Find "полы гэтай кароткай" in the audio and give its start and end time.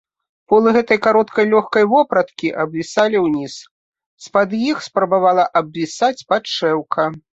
0.51-1.45